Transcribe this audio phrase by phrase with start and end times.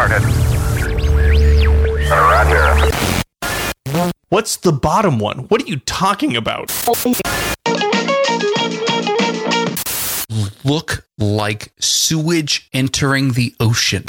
[0.00, 0.24] started.
[2.10, 2.90] Roger.
[4.30, 5.40] What's the bottom one?
[5.48, 6.72] What are you talking about?
[10.64, 14.04] Look like sewage entering the ocean.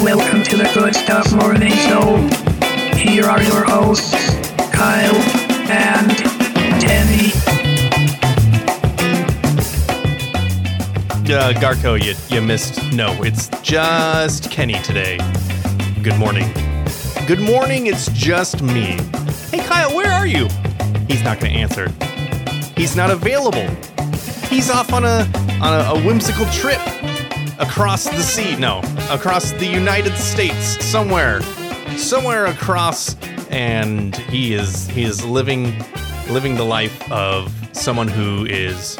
[0.00, 2.16] Welcome to the Good Stuff Morning Show.
[2.96, 4.14] Here are your hosts,
[4.72, 5.16] Kyle
[5.70, 6.29] and
[11.30, 12.92] Uh, Garco, you, you missed.
[12.92, 15.16] No, it's just Kenny today.
[16.02, 16.52] Good morning.
[17.24, 18.98] Good morning, it's just me.
[19.52, 20.48] Hey, Kyle, where are you?
[21.06, 21.88] He's not going to answer.
[22.76, 23.64] He's not available.
[24.48, 25.30] He's off on a
[25.62, 26.80] on a, a whimsical trip
[27.60, 28.56] across the sea.
[28.56, 31.42] No, across the United States, somewhere,
[31.96, 33.14] somewhere across,
[33.50, 35.76] and he is he is living
[36.28, 38.98] living the life of someone who is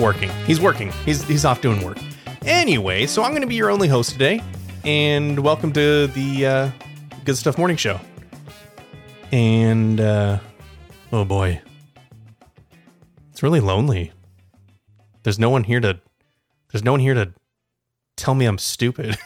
[0.00, 0.30] working.
[0.46, 0.90] He's working.
[1.04, 1.98] He's he's off doing work.
[2.42, 4.42] Anyway, so I'm going to be your only host today,
[4.82, 6.70] and welcome to the uh,
[7.24, 8.00] Good Stuff Morning Show.
[9.30, 10.38] And uh,
[11.12, 11.60] oh boy,
[13.30, 14.10] it's really lonely.
[15.22, 16.00] There's no one here to.
[16.72, 17.34] There's no one here to
[18.16, 19.18] tell me I'm stupid.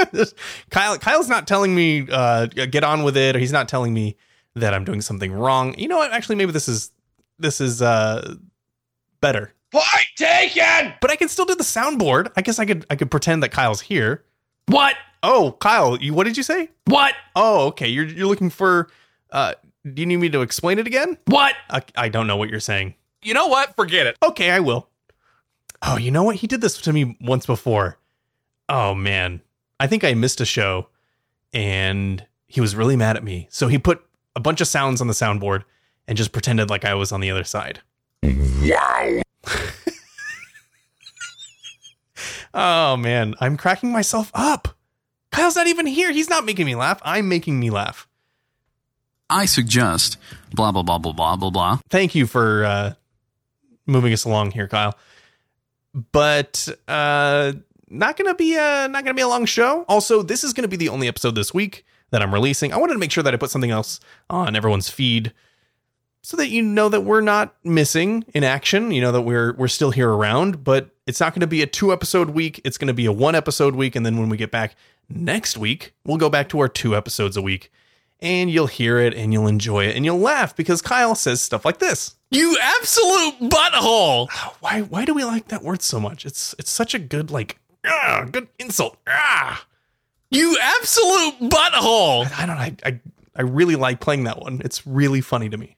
[0.70, 4.16] Kyle Kyle's not telling me uh, get on with it, or he's not telling me
[4.54, 5.74] that I'm doing something wrong.
[5.76, 6.12] You know what?
[6.12, 6.92] Actually, maybe this is
[7.38, 8.36] this is uh,
[9.20, 9.54] better.
[9.70, 9.84] Point
[10.16, 10.94] taken!
[11.00, 12.32] But I can still do the soundboard.
[12.36, 14.24] I guess I could I could pretend that Kyle's here.
[14.66, 14.96] What?
[15.22, 16.70] Oh, Kyle, you what did you say?
[16.86, 17.14] What?
[17.36, 17.88] Oh, okay.
[17.88, 18.88] You're you're looking for.
[19.30, 21.18] Uh, do you need me to explain it again?
[21.26, 21.54] What?
[21.70, 22.94] I, I don't know what you're saying.
[23.22, 23.76] You know what?
[23.76, 24.16] Forget it.
[24.22, 24.88] Okay, I will.
[25.82, 26.36] Oh, you know what?
[26.36, 27.98] He did this to me once before.
[28.68, 29.42] Oh man,
[29.80, 30.88] I think I missed a show,
[31.52, 33.48] and he was really mad at me.
[33.50, 35.64] So he put a bunch of sounds on the soundboard
[36.06, 37.80] and just pretended like I was on the other side.
[38.22, 39.22] Wow.
[42.54, 44.68] Oh man, I'm cracking myself up.
[45.30, 46.10] Kyle's not even here.
[46.12, 47.00] He's not making me laugh.
[47.04, 48.08] I'm making me laugh.
[49.30, 50.16] I suggest
[50.54, 51.78] blah blah blah blah blah blah blah.
[51.90, 52.94] Thank you for uh,
[53.86, 54.96] moving us along here, Kyle.
[56.12, 57.52] But uh,
[57.88, 59.84] not gonna be a not gonna be a long show.
[59.88, 62.72] Also, this is gonna be the only episode this week that I'm releasing.
[62.72, 65.34] I wanted to make sure that I put something else on everyone's feed
[66.28, 68.90] so that you know that we're not missing in action.
[68.90, 71.66] You know that we're we're still here around, but it's not going to be a
[71.66, 72.60] two episode week.
[72.66, 74.76] It's going to be a one episode week, and then when we get back
[75.08, 77.72] next week, we'll go back to our two episodes a week,
[78.20, 81.64] and you'll hear it and you'll enjoy it and you'll laugh because Kyle says stuff
[81.64, 82.16] like this.
[82.30, 84.30] You absolute butthole!
[84.60, 86.26] Why why do we like that word so much?
[86.26, 88.98] It's it's such a good like ah, good insult.
[89.06, 89.64] Ah.
[90.30, 92.30] You absolute butthole!
[92.38, 92.58] I don't.
[92.58, 93.00] I, I
[93.34, 94.60] I really like playing that one.
[94.62, 95.77] It's really funny to me.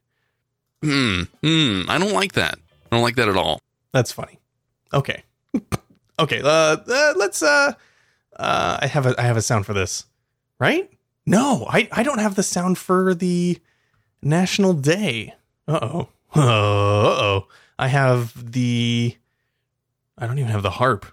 [0.83, 1.23] Hmm.
[1.43, 1.83] Hmm.
[1.89, 2.59] I don't like that.
[2.91, 3.61] I don't like that at all.
[3.93, 4.39] That's funny.
[4.93, 5.23] Okay.
[6.19, 6.41] okay.
[6.43, 7.43] Uh, uh, let's.
[7.43, 7.73] Uh,
[8.37, 9.15] uh, I have a.
[9.19, 10.07] I have a sound for this.
[10.59, 10.91] Right?
[11.27, 11.89] No, I.
[11.93, 13.59] I don't have the sound for the
[14.23, 15.35] National Day.
[15.69, 16.09] Uh oh.
[16.35, 17.49] Uh oh.
[17.79, 19.17] I have the.
[20.17, 21.07] I don't even have the harp.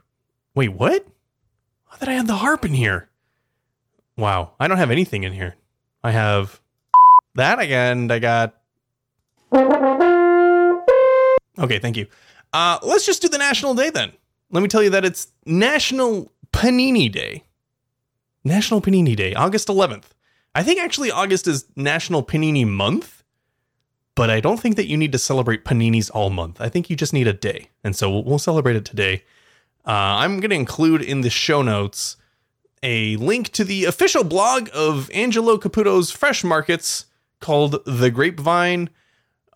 [0.54, 1.06] Wait, what?
[1.92, 3.10] I thought I had the harp in here.
[4.18, 5.56] Wow, I don't have anything in here.
[6.04, 6.60] I have
[7.36, 8.12] that again.
[8.12, 8.57] I got.
[11.68, 12.08] Okay, thank you.
[12.54, 14.12] Uh, let's just do the National Day then.
[14.52, 17.44] Let me tell you that it's National Panini Day.
[18.44, 20.06] National Panini Day, August 11th.
[20.56, 23.24] I think actually August is National Panini Month,
[24.16, 26.62] but I don't think that you need to celebrate paninis all month.
[26.62, 27.70] I think you just need a day.
[27.84, 29.24] And so we'll, we'll celebrate it today.
[29.86, 32.16] Uh, I'm going to include in the show notes
[32.82, 37.06] a link to the official blog of Angelo Caputo's Fresh Markets
[37.42, 38.90] called The Grapevine.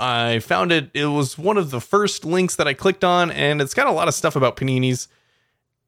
[0.01, 0.89] I found it.
[0.95, 3.91] It was one of the first links that I clicked on, and it's got a
[3.91, 5.07] lot of stuff about paninis.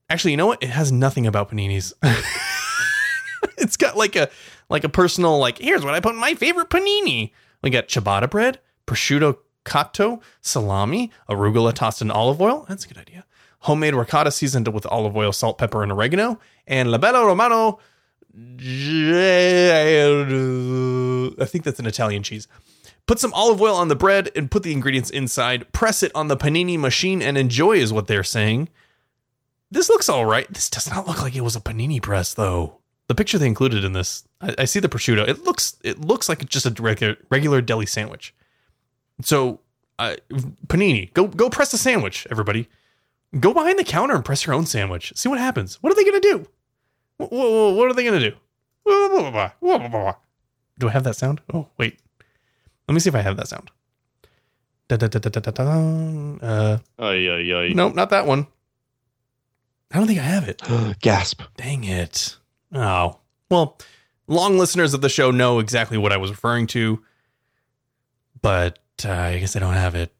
[0.07, 0.61] Actually, you know what?
[0.61, 1.93] It has nothing about paninis.
[3.57, 4.29] it's got like a
[4.69, 5.57] like a personal like.
[5.57, 7.31] Here's what I put in my favorite panini.
[7.63, 12.65] We got ciabatta bread, prosciutto cotto, salami, arugula tossed in olive oil.
[12.69, 13.25] That's a good idea.
[13.61, 17.79] Homemade ricotta seasoned with olive oil, salt, pepper, and oregano, and labello romano.
[21.41, 22.47] I think that's an Italian cheese.
[23.05, 25.71] Put some olive oil on the bread and put the ingredients inside.
[25.73, 28.69] Press it on the panini machine and enjoy, is what they're saying.
[29.69, 30.51] This looks all right.
[30.53, 32.77] This does not look like it was a panini press, though.
[33.07, 35.27] The picture they included in this, I, I see the prosciutto.
[35.27, 38.33] It looks, it looks like just a regular, regular deli sandwich.
[39.21, 39.59] So,
[39.99, 40.15] uh,
[40.67, 42.69] panini, go, go press the sandwich, everybody.
[43.39, 45.11] Go behind the counter and press your own sandwich.
[45.15, 45.81] See what happens.
[45.81, 46.47] What are they gonna do?
[47.17, 48.35] What, what, what are they gonna do?
[50.79, 51.41] Do I have that sound?
[51.53, 51.99] Oh, wait.
[52.87, 53.71] Let me see if I have that sound.
[54.87, 56.45] Da, da, da, da, da, da.
[56.45, 57.73] Uh, Ay, ay, ay.
[57.73, 58.47] nope, not that one.
[59.91, 60.61] I don't think I have it.
[61.01, 61.41] Gasp.
[61.55, 62.35] Dang it.
[62.73, 63.19] Oh.
[63.49, 63.77] Well,
[64.27, 67.01] long listeners of the show know exactly what I was referring to,
[68.41, 70.13] but uh, I guess I don't have it.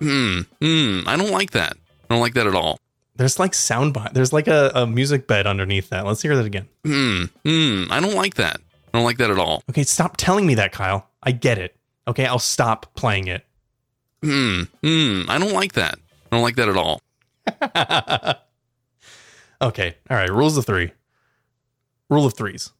[0.00, 0.40] Hmm.
[0.60, 1.00] Hmm.
[1.06, 1.72] I don't like that.
[2.08, 2.78] I don't like that at all.
[3.16, 4.14] There's like sound behind.
[4.14, 6.04] There's like a, a music bed underneath that.
[6.04, 6.68] Let's hear that again.
[6.84, 7.24] Hmm.
[7.44, 7.84] Hmm.
[7.90, 8.60] I don't like that.
[8.92, 9.62] I don't like that at all.
[9.70, 11.08] Okay, stop telling me that, Kyle.
[11.22, 11.74] I get it.
[12.08, 13.44] Okay, I'll stop playing it.
[14.22, 14.62] Hmm.
[14.82, 15.22] Hmm.
[15.28, 15.98] I don't like that.
[16.26, 17.00] I don't like that at all.
[19.68, 20.30] okay, all right.
[20.30, 20.92] Rules of three.
[22.08, 22.72] Rule of threes.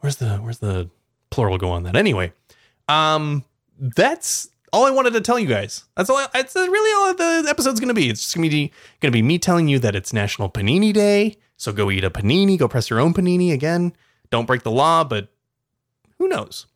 [0.00, 0.90] Where's the where's the
[1.30, 1.96] plural go on that?
[1.96, 2.32] Anyway,
[2.88, 3.44] um,
[3.78, 5.84] that's all I wanted to tell you guys.
[5.96, 6.18] That's all.
[6.18, 8.10] I, that's really all the episode's gonna be.
[8.10, 11.36] It's just gonna be gonna be me telling you that it's National Panini Day.
[11.56, 12.58] So go eat a panini.
[12.58, 13.94] Go press your own panini again.
[14.30, 15.28] Don't break the law, but
[16.18, 16.66] who knows?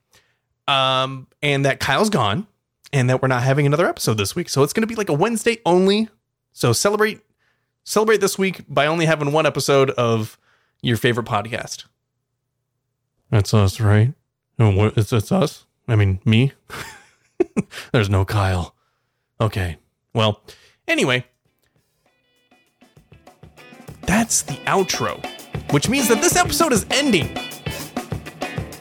[0.69, 2.47] Um, and that Kyle's gone,
[2.93, 4.49] and that we're not having another episode this week.
[4.49, 6.09] So it's gonna be like a Wednesday only.
[6.53, 7.21] So celebrate
[7.85, 10.39] celebrate this week by only having one episode of
[10.83, 11.85] your favorite podcast.
[13.31, 14.13] That's us, right?
[14.59, 15.67] It's, it's us?
[15.87, 16.53] I mean, me?
[17.93, 18.75] There's no Kyle.
[19.41, 19.79] Okay.
[20.15, 20.43] Well,
[20.87, 21.25] anyway,
[24.03, 25.25] that's the outro,
[25.73, 27.37] which means that this episode is ending.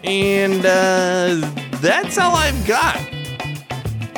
[0.04, 2.98] And uh, that's all I've got.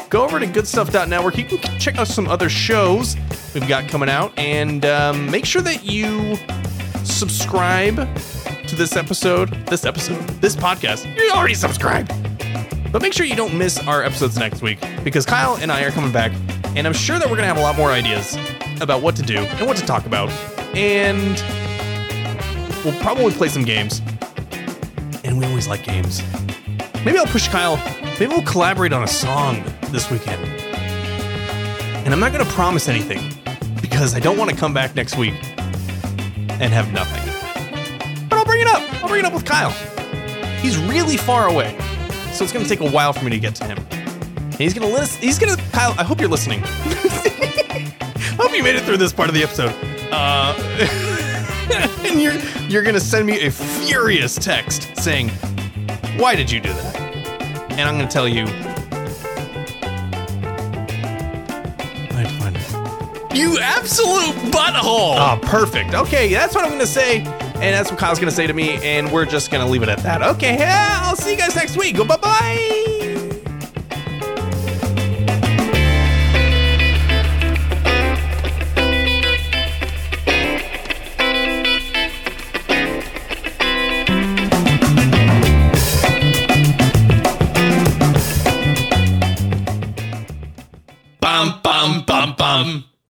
[0.10, 1.38] Go over to goodstuff.network.
[1.38, 3.16] You can check out some other shows
[3.54, 6.36] we've got coming out and um, make sure that you
[7.04, 7.96] subscribe
[8.68, 11.16] to this episode, this episode, this podcast.
[11.16, 12.12] You already subscribed.
[12.92, 15.92] But make sure you don't miss our episodes next week because Kyle and I are
[15.92, 16.32] coming back,
[16.76, 18.36] and I'm sure that we're going to have a lot more ideas
[18.82, 20.30] about what to do and what to talk about.
[20.76, 21.44] And
[22.84, 24.02] we'll probably play some games.
[25.24, 26.22] And we always like games.
[27.06, 27.78] Maybe I'll push Kyle.
[28.20, 30.44] Maybe we'll collaborate on a song this weekend.
[32.06, 33.22] And I'm not going to promise anything
[33.82, 35.36] because I don't want to come back next week
[36.60, 37.24] and have nothing.
[38.30, 38.82] But I'll bring it up.
[39.02, 39.72] I'll bring it up with Kyle.
[40.60, 41.78] He's really far away,
[42.34, 43.78] so it's going to take a while for me to get to him.
[44.42, 45.22] And he's going to listen.
[45.22, 45.96] He's going to Kyle.
[45.98, 46.62] I hope you're listening.
[46.66, 49.74] I hope you made it through this part of the episode.
[50.12, 50.54] Uh,
[52.06, 52.36] and you're
[52.68, 55.32] you're going to send me a furious text saying,
[56.20, 56.96] "Why did you do that?"
[57.72, 58.44] And I'm going to tell you.
[62.12, 63.38] I find it.
[63.38, 65.16] You absolute butthole.
[65.18, 65.94] Oh, perfect.
[65.94, 67.20] Okay, that's what I'm going to say.
[67.20, 68.84] And that's what Kyle's going to say to me.
[68.84, 70.22] And we're just going to leave it at that.
[70.22, 71.98] Okay, yeah, I'll see you guys next week.
[71.98, 72.99] Bye bye.